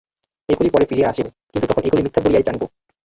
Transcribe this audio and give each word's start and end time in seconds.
এগুলি 0.49 0.69
পরে 0.69 0.85
ফিরিয়া 0.89 1.09
আসিবে, 1.09 1.29
কিন্তু 1.51 1.65
তখন 1.67 1.83
এগুলি 1.83 2.01
মিথ্যা 2.03 2.21
বলিয়াই 2.23 2.45
জানিব। 2.47 2.63